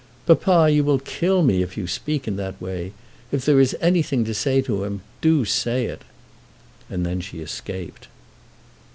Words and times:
"Papa, 0.25 0.67
you 0.71 0.83
will 0.83 0.97
kill 0.97 1.43
me 1.43 1.61
if 1.61 1.77
you 1.77 1.85
speak 1.85 2.27
in 2.27 2.35
that 2.35 2.59
way! 2.59 2.91
If 3.31 3.45
there 3.45 3.59
is 3.59 3.75
anything 3.79 4.25
to 4.25 4.33
say 4.33 4.59
to 4.63 4.83
him, 4.83 5.01
do 5.21 5.37
you 5.41 5.45
say 5.45 5.85
it." 5.85 6.01
And 6.89 7.05
then 7.05 7.21
she 7.21 7.39
escaped. 7.39 8.07